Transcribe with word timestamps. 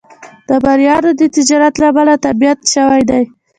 د 0.47 0.49
مریانو 0.63 1.11
د 1.19 1.21
تجارت 1.35 1.73
له 1.81 1.85
امله 1.91 2.13
تبعید 2.25 2.59
شوی 2.73 3.01
دی. 3.09 3.23